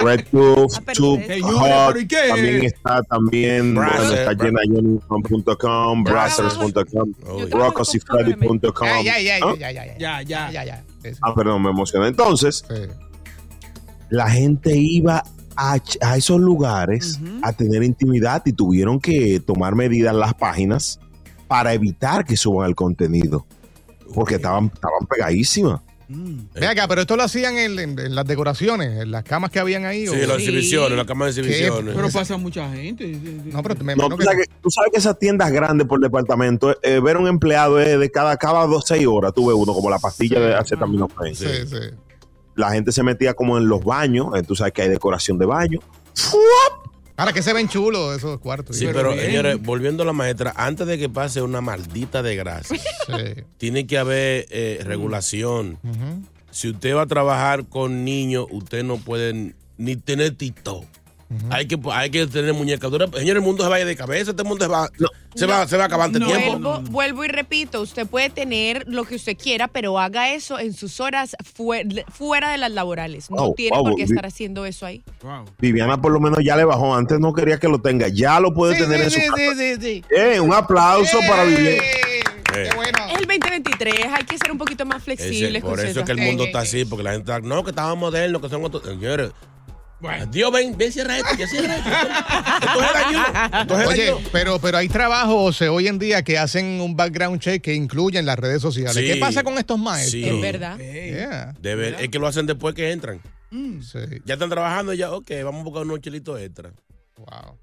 RedTube, 0.00 0.66
Ah, 0.74 0.80
pero 0.84 0.92
Tube, 0.96 1.18
ustedes- 1.20 1.42
Señores, 1.42 1.58
Hot, 1.60 1.92
pero 1.92 2.00
¿y 2.00 2.08
qué? 2.08 2.28
también 2.28 2.64
está 2.64 3.02
también, 3.04 3.74
bueno, 3.74 4.02
está 4.12 4.32
llena 4.32 4.60
llena.com, 4.64 6.02
brazzers.com, 6.04 7.12
rocosifreddy.com. 7.50 8.88
Ya, 9.04 9.20
ya, 9.20 9.20
ya, 9.20 9.38
¿Ah? 9.42 10.22
ya, 10.22 10.50
ya, 10.50 10.64
ya. 10.64 10.84
Ah, 11.22 11.34
perdón, 11.34 11.62
me 11.62 11.70
emocioné. 11.70 12.08
Entonces, 12.08 12.64
Sí. 12.68 12.74
la 14.10 14.28
gente 14.30 14.76
iba 14.76 15.22
a, 15.58 16.16
esos 16.16 16.40
lugares 16.40 17.18
a 17.42 17.52
tener 17.52 17.82
intimidad 17.82 18.42
y 18.46 18.52
tuvieron 18.52 19.00
que 19.00 19.40
tomar 19.40 19.74
medidas 19.74 20.14
las 20.14 20.32
páginas 20.34 21.00
para 21.48 21.74
evitar 21.74 22.24
que 22.24 22.36
suban 22.36 22.68
el 22.68 22.74
contenido. 22.76 23.44
Porque 24.14 24.36
estaban, 24.36 24.70
estaban 24.72 25.06
pegadísimas. 25.08 25.80
Ve 26.08 26.66
acá, 26.66 26.88
pero 26.88 27.02
esto 27.02 27.16
lo 27.16 27.22
hacían 27.24 27.58
en, 27.58 27.78
en- 27.78 27.98
en 27.98 28.14
las 28.14 28.24
decoraciones, 28.24 29.02
en 29.02 29.10
las 29.10 29.24
camas 29.24 29.50
que 29.50 29.58
habían 29.58 29.84
ahí. 29.84 30.06
Sí, 30.06 30.16
las 30.26 30.38
exhibiciones, 30.38 30.96
la 30.96 31.04
cama 31.04 31.26
de 31.26 31.34
¿Qué? 31.34 31.40
exhibiciones. 31.40 31.94
Pero 31.94 32.08
pasa 32.08 32.36
mucha 32.38 32.70
gente. 32.72 33.06
No, 33.52 33.62
pero 33.62 33.74
me 33.84 33.94
No, 33.94 34.08
tú, 34.08 34.22
sabes 34.22 34.46
que, 34.46 34.54
tú 34.62 34.70
sabes 34.70 34.90
que 34.92 34.98
esas 35.00 35.18
tiendas 35.18 35.52
grandes 35.52 35.86
por 35.86 36.00
departamento, 36.00 36.74
eh, 36.82 37.00
ver 37.00 37.18
un 37.18 37.26
empleado 37.28 37.78
es 37.78 37.98
de 38.00 38.10
cada, 38.10 38.36
cada 38.38 38.66
dos, 38.66 38.84
seis 38.86 39.06
horas, 39.06 39.34
tú 39.34 39.48
ves 39.48 39.56
uno, 39.58 39.74
como 39.74 39.90
la 39.90 39.98
pastilla 39.98 40.40
de 40.40 40.54
acetaminofén. 40.54 41.34
Sí, 41.34 41.44
sí. 41.66 41.76
La 42.58 42.72
gente 42.72 42.90
se 42.90 43.04
metía 43.04 43.34
como 43.34 43.56
en 43.56 43.68
los 43.68 43.84
baños, 43.84 44.36
eh, 44.36 44.42
tú 44.42 44.56
sabes 44.56 44.72
que 44.72 44.82
hay 44.82 44.88
decoración 44.88 45.38
de 45.38 45.46
baño. 45.46 45.78
Ahora 47.16 47.32
que 47.32 47.40
se 47.40 47.52
ven 47.52 47.68
chulos 47.68 48.16
esos 48.16 48.40
cuartos. 48.40 48.76
Sí, 48.76 48.88
pero 48.92 49.14
señores, 49.14 49.62
volviendo 49.62 50.02
a 50.02 50.06
la 50.06 50.12
maestra, 50.12 50.52
antes 50.56 50.88
de 50.88 50.98
que 50.98 51.08
pase 51.08 51.40
una 51.40 51.60
maldita 51.60 52.20
desgracia, 52.20 52.80
tiene 53.58 53.86
que 53.86 53.96
haber 53.96 54.46
eh, 54.50 54.80
regulación. 54.82 55.78
Si 56.50 56.68
usted 56.68 56.96
va 56.96 57.02
a 57.02 57.06
trabajar 57.06 57.66
con 57.68 58.04
niños, 58.04 58.46
usted 58.50 58.82
no 58.82 58.96
puede 58.96 59.54
ni 59.76 59.94
tener 59.94 60.34
TikTok. 60.34 60.84
Hay 61.50 61.66
que, 61.66 61.78
hay 61.92 62.10
que 62.10 62.26
tener 62.26 62.54
muñecas 62.54 62.90
duras. 62.90 63.10
Señor, 63.14 63.36
el 63.36 63.42
mundo 63.42 63.62
se 63.62 63.68
va 63.68 63.76
a 63.76 63.80
ir 63.80 63.86
de 63.86 63.94
cabeza, 63.96 64.30
este 64.30 64.44
mundo 64.44 64.64
se 64.64 64.70
va, 64.70 64.88
se 65.34 65.44
va, 65.46 65.68
se 65.68 65.76
va 65.76 65.82
a 65.82 65.86
acabar 65.86 66.06
antes 66.06 66.20
de 66.20 66.26
tiempo. 66.26 66.58
Vuelvo, 66.58 66.80
vuelvo 66.90 67.24
y 67.24 67.28
repito, 67.28 67.82
usted 67.82 68.06
puede 68.06 68.30
tener 68.30 68.84
lo 68.88 69.04
que 69.04 69.16
usted 69.16 69.36
quiera, 69.36 69.68
pero 69.68 69.98
haga 69.98 70.32
eso 70.32 70.58
en 70.58 70.72
sus 70.72 71.00
horas 71.00 71.36
fue- 71.54 71.86
fuera 72.10 72.50
de 72.50 72.56
las 72.58 72.70
laborales. 72.72 73.30
No 73.30 73.36
Oh, 73.48 73.54
tiene 73.54 73.76
oh, 73.76 73.82
por 73.84 73.94
qué 73.96 74.04
estar 74.04 74.24
haciendo 74.24 74.64
eso 74.64 74.86
ahí. 74.86 75.02
Viviana 75.58 76.00
por 76.00 76.12
lo 76.12 76.20
menos 76.20 76.38
ya 76.42 76.56
le 76.56 76.64
bajó, 76.64 76.94
antes 76.94 77.18
no 77.20 77.34
quería 77.34 77.58
que 77.58 77.68
lo 77.68 77.78
tenga, 77.78 78.08
ya 78.08 78.40
lo 78.40 78.54
puede 78.54 78.76
tener 78.78 79.02
en 79.02 79.10
su 79.10 79.18
casa. 79.18 79.80
sí. 79.82 80.02
Eh, 80.10 80.40
un 80.40 80.52
aplauso 80.54 81.18
para 81.28 81.44
Viviana. 81.44 81.82
Eh, 82.56 82.62
Es 82.64 82.74
el 83.20 83.26
2023, 83.26 83.94
hay 84.10 84.24
que 84.24 84.38
ser 84.38 84.50
un 84.50 84.56
poquito 84.58 84.86
más 84.86 84.96
ese- 84.96 85.04
flexibles. 85.04 85.62
por 85.62 85.76
con 85.76 85.86
eso 85.86 86.00
es 86.00 86.06
que 86.06 86.12
el 86.12 86.18
mundo 86.22 86.44
está 86.44 86.60
así, 86.60 86.86
porque 86.86 87.02
la 87.04 87.12
gente 87.12 87.30
está, 87.30 87.46
no, 87.46 87.62
que 87.62 87.70
estamos 87.70 87.98
modernos, 87.98 88.40
que 88.40 88.48
son 88.48 88.64
otros. 88.64 88.82
Señores, 88.82 89.30
Dios, 90.30 90.52
ven, 90.52 90.76
ven, 90.78 90.92
cierra 90.92 91.16
esto, 91.18 91.34
ya 91.36 91.46
cierra 91.48 91.76
esto. 91.76 91.88
Esto 91.90 92.82
es 92.82 92.92
daño. 92.92 93.60
Esto 93.62 93.80
es 93.80 93.86
Oye, 93.88 94.14
pero, 94.32 94.58
pero 94.60 94.78
hay 94.78 94.88
trabajos 94.88 95.60
eh, 95.60 95.68
hoy 95.68 95.88
en 95.88 95.98
día 95.98 96.22
que 96.22 96.38
hacen 96.38 96.80
un 96.80 96.94
background 96.96 97.40
check 97.40 97.60
que 97.62 97.74
incluyen 97.74 98.24
las 98.24 98.38
redes 98.38 98.62
sociales. 98.62 98.94
Sí. 98.94 99.06
¿Qué 99.06 99.16
pasa 99.16 99.42
con 99.42 99.58
estos 99.58 99.78
maestros? 99.78 100.12
Sí. 100.12 100.24
Es 100.28 100.40
verdad. 100.40 100.78
Yeah. 100.78 101.52
De 101.60 101.74
ver- 101.74 101.96
es 102.00 102.08
que 102.10 102.18
lo 102.18 102.26
hacen 102.28 102.46
después 102.46 102.74
que 102.74 102.92
entran. 102.92 103.20
Sí. 103.50 103.98
Ya 104.24 104.34
están 104.34 104.50
trabajando 104.50 104.92
y 104.92 104.98
ya, 104.98 105.10
ok, 105.10 105.30
vamos 105.42 105.62
a 105.62 105.64
buscar 105.64 105.82
unos 105.82 106.00
chelitos 106.00 106.40
extra. 106.40 106.70
Wow. 107.16 107.58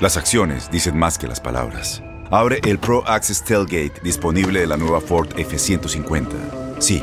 Las 0.00 0.16
acciones 0.16 0.70
dicen 0.70 0.96
más 0.96 1.18
que 1.18 1.26
las 1.26 1.40
palabras. 1.40 2.02
Abre 2.30 2.60
el 2.64 2.78
Pro 2.78 3.06
Access 3.08 3.44
Tailgate 3.44 3.94
disponible 4.02 4.60
de 4.60 4.66
la 4.66 4.76
nueva 4.76 5.00
Ford 5.00 5.28
F-150. 5.36 6.26
Sí, 6.78 7.02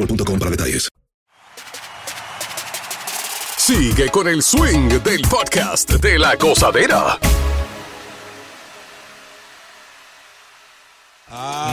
boostmobile.com 0.00 0.38
para 0.38 0.50
detalles. 0.50 0.88
Sigue 3.56 4.08
con 4.08 4.26
el 4.26 4.42
swing 4.42 4.88
del 5.02 5.22
podcast 5.22 5.90
de 5.90 6.18
la 6.18 6.34
gozadera. 6.36 7.18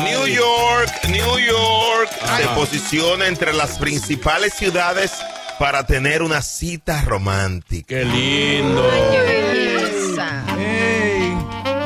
New 0.03 0.27
York, 0.27 0.91
New 1.09 1.39
York 1.39 2.09
se 2.37 2.47
posiciona 2.49 3.27
entre 3.27 3.53
las 3.53 3.79
principales 3.79 4.53
ciudades 4.53 5.11
para 5.57 5.87
tener 5.87 6.21
una 6.21 6.43
cita 6.43 7.01
romántica. 7.01 7.87
Qué 7.87 8.05
lindo. 8.05 8.87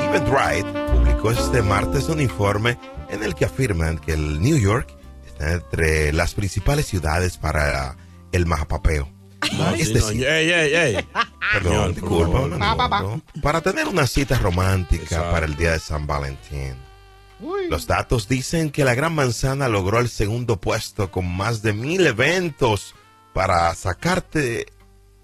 Eventbrite 0.10 0.70
publicó 0.92 1.32
este 1.32 1.62
martes 1.62 2.10
un 2.10 2.20
informe 2.20 2.78
en 3.10 3.24
el 3.24 3.34
que 3.34 3.46
afirman 3.46 3.98
que 3.98 4.12
el 4.12 4.42
New 4.42 4.58
York 4.58 5.01
entre 5.42 6.14
las 6.14 6.34
principales 6.34 6.86
ciudades 6.86 7.38
para 7.38 7.98
el 8.32 8.46
majapapeo. 8.46 9.10
No, 9.58 9.70
es 9.72 9.88
sí, 9.88 9.94
no, 9.94 10.06
decir, 10.06 10.28
ey, 10.28 10.52
ey, 10.52 10.74
ey. 10.76 11.08
perdón, 11.54 11.94
disculpa, 11.96 12.40
un 12.42 12.52
minuto. 12.52 13.22
para 13.42 13.62
tener 13.62 13.88
una 13.88 14.06
cita 14.06 14.38
romántica 14.38 15.32
para 15.32 15.46
el 15.46 15.56
día 15.56 15.72
de 15.72 15.80
San 15.80 16.06
Valentín. 16.06 16.76
Los 17.70 17.88
datos 17.88 18.28
dicen 18.28 18.70
que 18.70 18.86
la 18.86 18.94
Gran 18.94 19.16
Manzana 19.16 19.68
logró 19.68 20.00
el 20.00 20.10
segundo 20.10 20.62
puesto 20.62 21.10
con 21.12 21.28
más 21.28 21.64
de 21.64 21.74
mil 21.74 22.06
eventos 22.06 22.94
para 23.34 23.74
sacarte, 23.74 24.68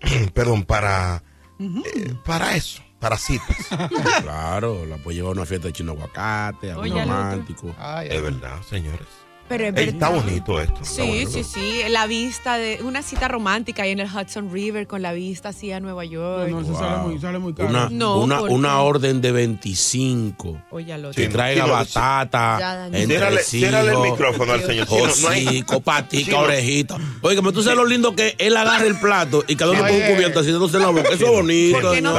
perdón, 0.34 0.64
para, 0.64 1.22
eh, 1.60 2.16
para 2.26 2.56
eso, 2.56 2.82
para 3.00 3.18
citas. 3.18 3.56
Claro, 4.24 4.84
la 4.86 4.98
puede 4.98 5.18
llevar 5.18 5.30
a 5.30 5.34
una 5.34 5.46
fiesta 5.46 5.68
de 5.68 5.74
chino 5.74 5.92
aguacate, 5.92 6.72
a 6.72 6.78
un 6.78 6.84
Oye, 6.86 6.94
al 7.00 7.08
otro. 7.08 7.14
romántico. 7.22 7.76
Es 8.04 8.22
verdad, 8.22 8.62
señores. 8.68 9.08
Pero 9.48 9.66
es 9.66 9.74
verdad. 9.74 9.94
está 9.94 10.10
bonito 10.10 10.62
esto. 10.62 10.80
Sí, 10.82 11.02
bonito. 11.02 11.32
sí, 11.32 11.44
sí. 11.44 11.82
La 11.90 12.08
vista 12.08 12.58
de 12.58 12.80
una 12.84 13.02
cita 13.02 13.28
romántica 13.28 13.84
ahí 13.84 13.92
en 13.92 14.00
el 14.00 14.08
Hudson 14.08 14.52
River 14.52 14.88
con 14.88 15.02
la 15.02 15.14
vista 15.14 15.50
así 15.50 15.72
a 15.72 15.80
Nueva 15.80 16.06
York. 16.06 16.50
No, 16.50 16.62
eso 16.62 16.78
sale 16.78 16.98
muy, 16.98 17.20
sale 17.20 17.40
muy 17.40 17.54
caro. 17.54 17.70
Una, 17.70 17.90
No, 17.90 18.18
una, 18.22 18.82
orden 18.82 19.22
de 19.22 19.32
25. 19.32 20.64
Oye, 20.72 20.94
otro. 20.94 21.12
Que 21.12 21.24
Chino, 21.24 21.34
traiga 21.34 21.64
chino, 21.64 21.74
batata, 21.74 22.90
ciérrale 23.42 23.92
el 23.92 24.00
micrófono 24.00 24.54
al 24.54 24.64
señor. 24.64 24.88
No 24.90 24.96
hocico, 24.98 25.82
patica, 25.82 26.26
Chino. 26.26 26.40
orejita. 26.40 26.98
Oye, 27.22 27.42
tú 27.42 27.64
sabes 27.64 27.78
lo 27.78 27.86
lindo 27.86 28.16
que 28.16 28.36
él 28.38 28.56
agarra 28.58 28.86
el 28.86 29.00
plato 29.00 29.44
y 29.48 29.56
cada 29.56 29.72
uno 29.72 29.82
pone 29.82 30.08
un 30.08 30.16
cubierto 30.16 30.40
así 30.40 30.52
dándose 30.52 30.80
la 30.80 30.88
boca. 30.88 31.10
Eso 31.14 31.26
es 31.26 31.32
bonito, 31.32 31.80
¿Por 31.80 31.94
qué 31.94 32.02
no 32.02 32.14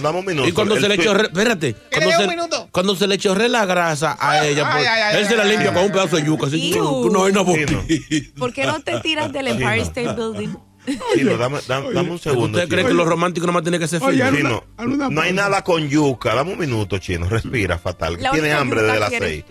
dame 0.00 0.18
un 0.18 0.26
minuto. 0.26 0.48
Y 0.48 0.52
cuando 0.52 0.74
El 0.76 0.82
se 0.82 0.88
le 0.88 0.98
chorre, 0.98 1.24
espérate, 1.24 1.74
cuando 1.92 2.10
un 2.10 2.16
se, 2.16 2.28
minuto? 2.28 2.68
cuando 2.70 2.96
se 2.96 3.06
le 3.06 3.18
chorre 3.18 3.48
la 3.48 3.64
grasa 3.66 4.16
a 4.20 4.44
ella, 4.46 4.70
pues, 4.70 4.86
Ay, 4.86 4.86
ay, 4.86 5.02
ay, 5.14 5.20
él 5.22 5.28
se 5.28 5.36
la 5.36 5.42
ay, 5.44 5.50
limpia 5.50 5.68
ay, 5.70 5.74
con 5.74 5.84
un 5.84 5.92
pedazo 5.92 6.16
de 6.16 6.24
yuca. 6.24 6.46
Así, 6.46 6.70
no 6.72 7.00
una 7.02 7.40
boquita. 7.42 7.82
¿Por 8.38 8.52
qué 8.52 8.66
no 8.66 8.80
te 8.80 9.00
tiras 9.00 9.32
del 9.32 9.48
Empire 9.48 9.80
State 9.82 10.14
Building? 10.14 10.54
Chino, 11.14 11.38
dame, 11.38 11.58
dame- 11.66 11.92
dame 11.94 12.10
un 12.10 12.18
segundo. 12.18 12.58
¿Usted 12.58 12.68
cree 12.68 12.80
Chino. 12.82 12.88
que 12.88 12.94
los 12.94 13.06
románticos 13.08 13.46
nomás 13.46 13.62
tienen 13.62 13.80
que 13.80 13.88
ser 13.88 14.00
felices? 14.00 14.34
Chino, 14.36 14.64
no 15.10 15.20
hay 15.22 15.32
nada 15.32 15.64
con 15.64 15.88
yuca. 15.88 16.34
Dame 16.34 16.52
un 16.52 16.58
minuto, 16.58 16.98
Chino. 16.98 17.26
Respira 17.26 17.78
fatal. 17.78 18.18
La 18.20 18.32
Tiene 18.32 18.52
hambre 18.52 18.82
desde 18.82 19.00
las 19.00 19.10
seis. 19.10 19.44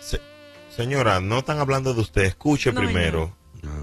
Se- 0.00 0.20
señora, 0.76 1.20
no 1.20 1.38
están 1.38 1.58
hablando 1.58 1.94
de 1.94 2.00
usted. 2.00 2.22
Escuche 2.22 2.72
No, 2.72 2.80
primero. 2.80 3.36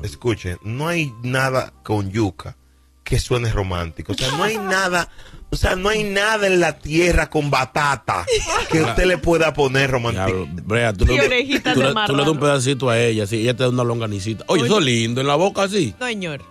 Escuche. 0.04 0.58
No 0.64 0.88
hay 0.88 1.14
nada 1.22 1.74
con 1.84 2.10
yuca 2.12 2.56
que 3.04 3.20
suene 3.20 3.52
romántico. 3.52 4.14
O 4.14 4.16
sea, 4.16 4.32
no 4.32 4.44
hay 4.46 4.58
nada. 4.58 5.10
O 5.54 5.56
sea, 5.58 5.76
no 5.76 5.90
hay 5.90 6.04
nada 6.04 6.48
en 6.48 6.60
la 6.60 6.78
tierra 6.80 7.30
con 7.30 7.50
batata 7.52 8.26
que 8.72 8.82
usted 8.82 9.06
le 9.06 9.18
pueda 9.18 9.54
poner 9.54 9.92
romántico. 9.92 10.48
Brea, 10.66 10.92
tú, 10.94 11.06
le- 11.06 11.14
tú 11.74 11.82
le, 11.82 11.94
tú 12.08 12.16
le 12.16 12.24
das 12.24 12.28
un 12.32 12.40
pedacito 12.40 12.90
a 12.90 13.00
ella, 13.00 13.24
así, 13.24 13.38
ella 13.42 13.56
te 13.56 13.64
da 13.64 13.70
una 13.70 13.84
longanicita. 13.84 14.44
Oye, 14.48 14.66
eso 14.66 14.80
es 14.80 14.86
lindo, 14.86 15.22
en 15.22 15.28
la 15.28 15.36
boca 15.36 15.64
así. 15.64 15.94
No, 16.00 16.06
señor. 16.08 16.42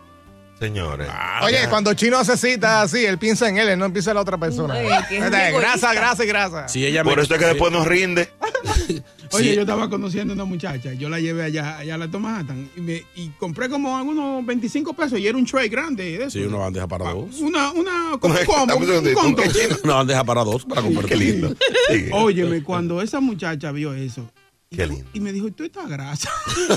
Señores. 0.58 1.08
Oye, 1.42 1.58
cuando 1.68 1.92
Chino 1.94 2.18
hace 2.18 2.36
cita 2.36 2.82
así, 2.82 3.04
él 3.04 3.18
piensa 3.18 3.48
en 3.48 3.58
él, 3.58 3.68
él 3.70 3.78
no 3.78 3.92
piensa 3.92 4.10
en 4.12 4.14
la 4.16 4.20
otra 4.20 4.38
persona. 4.38 4.80
Egoísta. 4.80 5.50
grasa, 5.50 5.92
grasa 5.94 6.24
y 6.24 6.26
grasa. 6.28 6.66
Ella 6.74 7.02
Por 7.02 7.16
me- 7.16 7.22
eso 7.24 7.34
es 7.34 7.40
que 7.40 7.46
después 7.46 7.72
nos 7.72 7.86
rinde. 7.86 8.28
Oye, 9.32 9.54
yo 9.54 9.62
estaba 9.62 9.88
conociendo 9.88 10.34
a 10.34 10.36
una 10.36 10.44
muchacha, 10.44 10.92
yo 10.92 11.08
la 11.08 11.18
llevé 11.18 11.42
allá, 11.44 11.78
allá 11.78 11.94
a 11.94 11.98
la 11.98 12.06
Manhattan 12.06 12.68
y, 12.76 12.80
me- 12.82 13.02
y 13.16 13.30
compré 13.38 13.68
como 13.70 13.96
algunos 13.96 14.44
25 14.44 14.92
pesos 14.92 15.18
y 15.18 15.26
era 15.26 15.36
un 15.38 15.46
tray 15.46 15.68
grande 15.70 16.04
de 16.18 16.24
eso. 16.24 16.30
Sí, 16.30 16.40
una 16.44 16.58
bandeja 16.58 16.86
para 16.86 17.10
dos. 17.12 17.36
Una, 17.40 17.70
una, 17.72 18.18
como 18.20 18.34
un 18.34 18.40
Dame 18.68 19.14
combo, 19.14 19.22
un. 19.28 19.34
¿qué 19.36 19.48
chino? 19.48 19.76
Una 19.84 19.94
bandeja 19.94 20.22
para 20.22 20.44
dos 20.44 20.64
para 20.66 20.82
Qué 20.82 20.86
compartir. 20.88 21.16
lindo. 21.18 21.56
Sigue. 21.90 22.10
Óyeme, 22.12 22.62
cuando 22.62 23.00
esa 23.02 23.20
muchacha 23.20 23.72
vio 23.72 23.94
eso 23.94 24.30
Qué 24.70 24.86
lindo. 24.86 25.08
y 25.14 25.20
me 25.20 25.32
dijo, 25.32 25.50
¿tú 25.50 25.64
estás 25.64 25.88
grasa? 25.88 26.30
ay, 26.68 26.76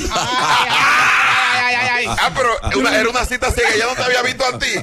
ay, 0.70 1.25
ay. 1.74 2.06
Ah, 2.08 2.30
pero 2.36 2.50
una- 2.80 2.96
era 2.96 3.10
una 3.10 3.26
cita 3.26 3.52
ciega, 3.52 3.72
ella 3.74 3.86
no 3.88 3.96
te 3.96 4.04
había 4.04 4.22
visto 4.22 4.46
a 4.46 4.60
ti. 4.60 4.68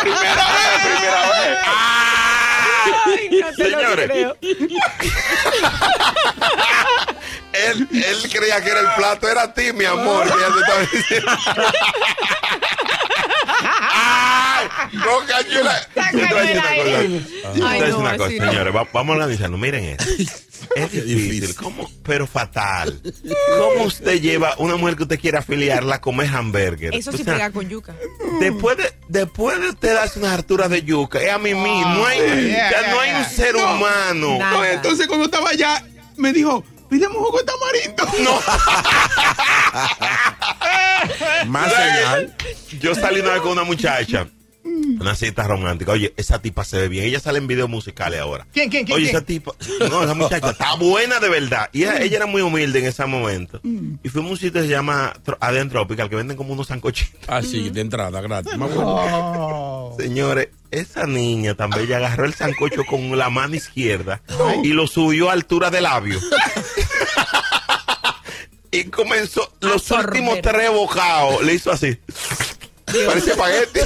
primera 0.00 0.46
vez, 0.52 0.80
primera 0.82 1.30
vez. 1.30 1.58
Ay, 3.06 3.28
no 3.40 3.48
te 3.52 3.68
lo 3.68 3.78
Señores. 3.78 4.06
creo. 4.10 4.36
Él, 7.52 7.88
él 7.90 8.30
creía 8.30 8.62
que 8.62 8.70
era 8.70 8.80
el 8.80 8.88
plato, 8.94 9.28
era 9.28 9.42
a 9.42 9.52
ti, 9.54 9.72
mi 9.72 9.84
amor, 9.84 10.24
que 10.24 10.30
no, 17.90 17.98
así 18.24 18.38
señores. 18.38 18.74
va- 18.74 18.86
vamos 18.92 19.16
analizando. 19.16 19.58
Miren 19.58 19.84
esto. 19.84 20.04
Es 20.84 20.92
difícil, 21.04 21.54
¿cómo? 21.54 21.88
pero 22.02 22.26
fatal. 22.26 23.00
¿Cómo 23.58 23.84
usted 23.84 24.20
lleva 24.20 24.54
una 24.58 24.76
mujer 24.76 24.96
que 24.96 25.02
usted 25.04 25.20
quiere 25.20 25.38
afiliarla 25.38 25.96
a 25.96 26.00
comer 26.00 26.28
hamburger? 26.28 26.94
Eso 26.94 27.10
O 27.10 27.16
sí 27.16 27.22
sea, 27.24 27.34
pega 27.34 27.50
con 27.50 27.68
yuca. 27.68 27.94
Después 28.40 28.76
de, 28.78 28.92
después 29.08 29.60
de 29.60 29.68
usted 29.70 29.94
darse 29.94 30.18
unas 30.18 30.32
harturas 30.32 30.70
de 30.70 30.82
yuca, 30.82 31.20
es 31.20 31.30
a 31.32 31.38
mí 31.38 31.54
mismo. 31.54 31.94
No 31.94 32.06
hay, 32.06 32.18
yeah, 32.18 32.26
o 32.26 32.70
sea, 32.70 32.80
yeah, 32.80 32.90
no 32.94 33.00
hay 33.00 33.14
un 33.14 33.24
ser 33.24 33.54
No. 33.54 33.74
humano. 33.74 34.38
No, 34.38 34.64
entonces 34.64 35.06
cuando 35.06 35.26
estaba 35.26 35.50
allá, 35.50 35.84
me 36.16 36.32
dijo, 36.32 36.64
pidemos 36.88 37.18
jugo 37.18 37.38
de 37.38 37.44
tamarindo. 37.44 38.04
No. 38.24 38.40
Más 41.46 41.72
señal. 41.72 42.34
Yo 42.80 42.94
salí 42.94 43.20
una 43.20 43.32
vez 43.32 43.42
con 43.42 43.52
una 43.52 43.64
muchacha. 43.64 44.26
Una 45.00 45.14
cita 45.14 45.44
romántica. 45.46 45.92
Oye, 45.92 46.12
esa 46.16 46.40
tipa 46.40 46.64
se 46.64 46.78
ve 46.78 46.88
bien. 46.88 47.04
Ella 47.04 47.20
sale 47.20 47.38
en 47.38 47.46
videos 47.46 47.68
musicales 47.68 48.20
ahora. 48.20 48.46
¿Quién, 48.52 48.68
quién, 48.70 48.84
quién, 48.84 48.96
Oye, 48.96 49.06
quién? 49.06 49.16
esa 49.16 49.24
tipa. 49.24 49.52
No, 49.90 50.02
esa 50.04 50.14
muchacha 50.14 50.50
está 50.50 50.74
buena 50.76 51.20
de 51.20 51.28
verdad. 51.28 51.68
Y 51.72 51.82
ella, 51.82 52.00
ella 52.02 52.16
era 52.16 52.26
muy 52.26 52.42
humilde 52.42 52.78
en 52.80 52.86
ese 52.86 53.04
momento. 53.06 53.60
Y 54.02 54.08
fuimos 54.08 54.30
a 54.30 54.32
un 54.32 54.38
sitio 54.38 54.52
que 54.60 54.62
se 54.62 54.68
llama 54.68 55.12
Tro- 55.24 55.38
Adent 55.40 55.70
Tropical, 55.72 56.08
que 56.08 56.16
venden 56.16 56.36
como 56.36 56.52
unos 56.52 56.66
sancochitos. 56.68 57.20
Ah, 57.28 57.42
sí, 57.42 57.70
de 57.70 57.80
entrada, 57.80 58.20
gratis. 58.20 58.52
Oh. 58.58 59.94
Señores, 59.98 60.48
esa 60.70 61.06
niña 61.06 61.54
tan 61.54 61.70
bella 61.70 61.96
agarró 61.98 62.24
el 62.26 62.34
sancocho 62.34 62.84
con 62.84 63.16
la 63.16 63.30
mano 63.30 63.54
izquierda 63.54 64.20
y 64.62 64.68
lo 64.68 64.86
subió 64.86 65.30
a 65.30 65.32
altura 65.32 65.70
de 65.70 65.80
labio. 65.80 66.18
y 68.70 68.84
comenzó 68.84 69.50
los 69.60 69.90
últimos 69.90 70.40
tres 70.42 70.70
bocados. 70.70 71.42
Le 71.42 71.54
hizo 71.54 71.72
así. 71.72 71.98
Parece 73.06 73.30
espagueti. 73.32 73.80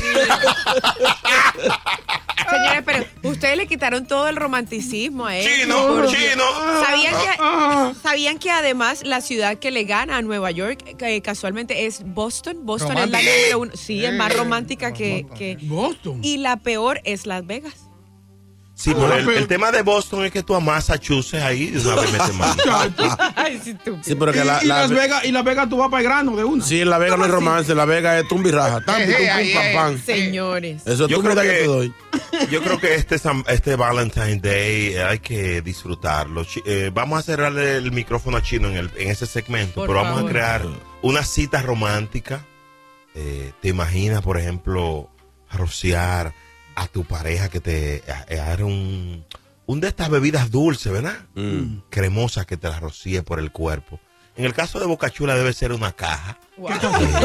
Señores, 2.50 2.82
pero 2.84 3.04
ustedes 3.22 3.56
le 3.56 3.66
quitaron 3.66 4.06
todo 4.06 4.28
el 4.28 4.36
romanticismo 4.36 5.26
a 5.26 5.36
él. 5.36 5.46
Chino, 5.48 6.06
chino. 6.06 6.44
¿Sabían 6.84 7.14
que, 7.14 7.28
Ah, 7.38 7.92
¿Sabían 8.02 8.38
que 8.38 8.50
además 8.50 9.02
la 9.04 9.20
ciudad 9.20 9.58
que 9.58 9.70
le 9.70 9.84
gana 9.84 10.16
a 10.18 10.22
Nueva 10.22 10.50
York 10.50 10.84
eh, 11.00 11.22
casualmente 11.22 11.86
es 11.86 12.02
Boston? 12.04 12.58
Boston 12.62 12.98
es 12.98 13.10
la 13.10 13.18
número 13.18 13.58
uno. 13.60 13.72
Sí, 13.74 14.04
es 14.04 14.12
más 14.14 14.34
romántica 14.36 14.92
que, 14.92 15.22
romántica. 15.22 15.34
que- 15.36 15.58
Boston. 15.62 16.20
Y 16.22 16.38
la 16.38 16.56
peor 16.58 17.00
es 17.04 17.26
Las 17.26 17.46
Vegas. 17.46 17.88
Sí, 18.82 18.92
pero 18.94 19.14
el, 19.14 19.28
el 19.28 19.46
tema 19.46 19.70
de 19.70 19.82
Boston 19.82 20.24
es 20.24 20.32
que 20.32 20.42
tú 20.42 20.54
a 20.56 20.60
Massachusetts 20.60 21.42
ahí 21.42 21.70
de 21.70 21.80
una 21.86 22.00
vez 22.02 22.12
metes 22.12 22.34
mano. 22.34 22.54
Ay, 23.36 23.60
sí, 23.62 23.76
pero 23.84 24.30
Y, 24.30 24.34
que 24.34 24.44
la, 24.44 24.62
y 24.62 24.66
la- 24.66 24.80
Las 24.80 24.90
Vegas, 24.90 25.24
y 25.24 25.30
Las 25.32 25.44
Vegas 25.44 25.68
tú 25.68 25.76
vas 25.76 25.88
para 25.88 26.00
el 26.00 26.08
grano 26.08 26.34
de 26.36 26.42
una. 26.44 26.64
Sí, 26.64 26.80
en 26.80 26.90
La 26.90 26.98
Vega 26.98 27.16
no 27.16 27.24
es 27.24 27.30
romance, 27.30 27.70
en 27.70 27.78
La 27.78 27.84
Vega 27.84 28.18
es 28.18 28.26
tumbirraja. 28.26 28.80
Tan, 28.84 29.00
es. 29.02 29.54
pam, 29.54 29.72
pam. 29.74 30.02
Señores. 30.04 30.82
Eso 30.84 31.04
es 31.04 31.10
Yo 31.10 31.20
creo 31.22 31.36
que 31.36 31.42
que- 31.42 31.48
te 31.48 31.64
doy. 31.66 31.94
Yo 32.50 32.62
creo 32.62 32.78
que 32.80 32.94
este, 32.96 33.16
este 33.48 33.76
Valentine's 33.76 34.42
Day 34.42 34.96
hay 34.96 35.18
que 35.20 35.62
disfrutarlo. 35.62 36.44
Eh, 36.66 36.90
vamos 36.92 37.20
a 37.20 37.22
cerrarle 37.22 37.76
el 37.76 37.92
micrófono 37.92 38.36
a 38.38 38.42
Chino 38.42 38.68
en, 38.68 38.76
el- 38.78 38.90
en 38.96 39.08
ese 39.10 39.26
segmento, 39.26 39.74
Por 39.74 39.88
pero 39.88 40.02
vamos 40.02 40.24
a 40.24 40.26
crear 40.28 40.62
una 41.02 41.22
cita 41.24 41.62
romántica. 41.62 42.44
Eh, 43.14 43.52
¿Te 43.60 43.68
imaginas, 43.68 44.22
por 44.22 44.38
ejemplo, 44.38 45.08
rociar 45.52 46.32
a 46.74 46.86
tu 46.86 47.04
pareja 47.04 47.48
que 47.48 47.60
te 47.60 48.02
haga 48.30 48.64
un, 48.64 49.24
un 49.66 49.80
de 49.80 49.88
estas 49.88 50.10
bebidas 50.10 50.50
dulces, 50.50 50.92
¿verdad? 50.92 51.16
Cremosas 51.90 52.46
que 52.46 52.56
te 52.56 52.68
las 52.68 52.80
rocíe 52.80 53.22
por 53.22 53.38
el 53.38 53.52
cuerpo. 53.52 54.00
En 54.34 54.46
el 54.46 54.54
caso 54.54 54.80
de 54.80 54.86
Boca 54.86 55.10
Chula 55.10 55.34
debe 55.34 55.52
ser 55.52 55.72
una 55.72 55.92
caja. 55.92 56.38
Wow. 56.56 56.70
¿Qué 56.70 56.76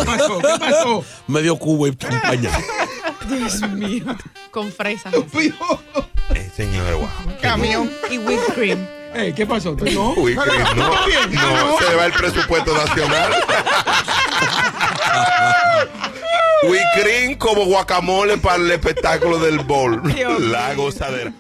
pasó? 0.05 0.39
¿Qué 0.39 0.59
pasó? 0.59 1.05
Medio 1.27 1.57
cubo 1.57 1.87
y 1.87 1.95
champaña. 1.95 2.51
Dios 3.29 3.61
mío. 3.71 4.05
Con 4.51 4.71
fresas. 4.71 5.13
Eh, 5.13 6.51
señor, 6.55 6.95
wow. 6.95 7.09
Camión. 7.41 7.89
Y 8.11 8.17
whipped 8.17 8.53
cream. 8.53 8.85
Eh, 9.13 9.33
¿Qué 9.35 9.45
pasó? 9.45 9.75
No. 9.93 10.13
Uy, 10.15 10.35
no, 10.35 10.43
Bien, 11.05 11.33
no, 11.33 11.79
se 11.79 11.95
va 11.95 12.05
el 12.07 12.13
presupuesto 12.13 12.73
nacional. 12.73 13.33
Wicrin 16.63 17.35
como 17.37 17.65
guacamole 17.65 18.37
para 18.37 18.55
el 18.55 18.71
espectáculo 18.71 19.39
del 19.39 19.59
bol. 19.59 20.01
La 20.51 20.73
gozadera. 20.73 21.33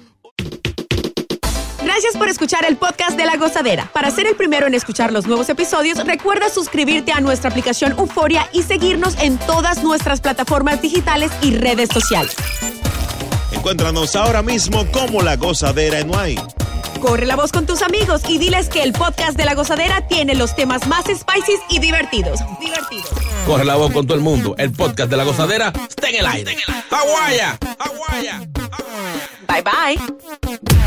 Gracias 1.83 2.17
por 2.17 2.27
escuchar 2.27 2.65
el 2.65 2.75
podcast 2.75 3.17
de 3.17 3.25
La 3.25 3.37
Gozadera. 3.37 3.89
Para 3.93 4.11
ser 4.11 4.27
el 4.27 4.35
primero 4.35 4.67
en 4.67 4.73
escuchar 4.73 5.11
los 5.13 5.25
nuevos 5.25 5.47
episodios, 5.49 6.05
recuerda 6.05 6.49
suscribirte 6.49 7.11
a 7.11 7.21
nuestra 7.21 7.49
aplicación 7.49 7.93
Euforia 7.93 8.47
y 8.51 8.63
seguirnos 8.63 9.15
en 9.19 9.37
todas 9.37 9.83
nuestras 9.83 10.21
plataformas 10.21 10.81
digitales 10.81 11.31
y 11.41 11.55
redes 11.55 11.89
sociales. 11.89 12.35
Encuéntranos 13.51 14.15
ahora 14.15 14.43
mismo 14.43 14.85
como 14.91 15.21
La 15.21 15.37
Gozadera 15.37 15.99
en 15.99 16.07
Nuay. 16.07 16.35
Corre 16.99 17.25
la 17.25 17.35
voz 17.35 17.51
con 17.51 17.65
tus 17.65 17.81
amigos 17.81 18.21
y 18.27 18.37
diles 18.37 18.69
que 18.69 18.83
el 18.83 18.91
podcast 18.91 19.37
de 19.37 19.45
La 19.45 19.55
Gozadera 19.55 20.07
tiene 20.07 20.35
los 20.35 20.55
temas 20.55 20.87
más 20.87 21.05
spicy 21.05 21.53
y 21.69 21.79
divertidos. 21.79 22.39
Divertidos. 22.59 23.26
Corre 23.47 23.63
la 23.63 23.75
voz 23.75 23.93
con 23.93 24.05
todo 24.05 24.17
el 24.17 24.23
mundo. 24.23 24.55
El 24.57 24.73
podcast 24.73 25.09
de 25.09 25.15
la 25.15 25.23
gozadera 25.23 25.71
está 25.87 26.09
en 26.09 26.15
el 26.15 26.25
aire. 26.25 26.57
¡Aguaya! 26.91 27.57
¡Aguaya! 27.79 28.45
Bye 29.47 29.63
bye. 29.63 30.86